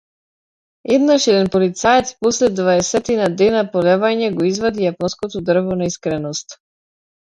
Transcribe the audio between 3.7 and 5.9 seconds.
полевање, го извади јапонското дрво